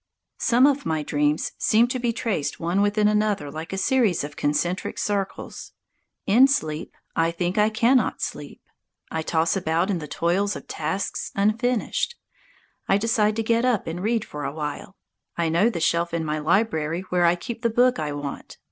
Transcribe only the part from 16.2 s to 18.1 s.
my library where I keep the book